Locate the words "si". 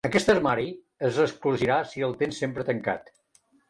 1.93-2.09